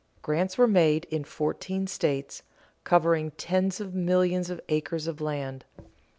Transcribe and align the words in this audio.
Grants 0.23 0.57
were 0.57 0.67
made 0.67 1.05
in 1.11 1.23
fourteen 1.23 1.85
states, 1.85 2.41
covering 2.83 3.29
tens 3.37 3.79
of 3.79 3.93
millions 3.93 4.49
of 4.49 4.59
acres 4.67 5.05
of 5.05 5.21
land. 5.21 5.63